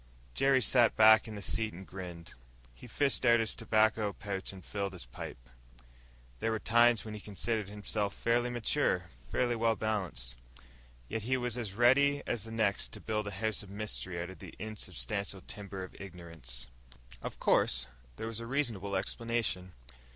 _Jerry 0.33 0.63
sat 0.63 0.95
back 0.95 1.27
in 1.27 1.35
the 1.35 1.43
seat 1.43 1.73
and 1.73 1.85
grinned. 1.85 2.33
He 2.73 2.87
fished 2.87 3.23
out 3.23 3.39
his 3.39 3.55
tobacco 3.55 4.13
pouch 4.13 4.51
and 4.51 4.65
filled 4.65 4.93
his 4.93 5.05
pipe. 5.05 5.47
There 6.39 6.49
were 6.49 6.57
times 6.57 7.05
when 7.05 7.13
he 7.13 7.19
considered 7.19 7.69
himself 7.69 8.15
fairly 8.15 8.49
mature, 8.49 9.09
fairly 9.29 9.55
well 9.55 9.75
balanced. 9.75 10.37
Yet 11.07 11.21
he 11.21 11.37
was 11.37 11.55
as 11.55 11.75
ready 11.75 12.23
as 12.25 12.45
the 12.45 12.51
next 12.51 12.93
to 12.93 12.99
build 12.99 13.27
a 13.27 13.31
house 13.31 13.61
of 13.61 13.69
mystery 13.69 14.19
out 14.19 14.31
of 14.31 14.39
the 14.39 14.55
insubstantial 14.57 15.41
timber 15.41 15.83
of 15.83 15.95
ignorance. 16.01 16.65
Of 17.21 17.37
course 17.39 17.85
there 18.15 18.25
was 18.25 18.39
a 18.39 18.47
reasonable 18.47 18.95
explanation. 18.95 19.73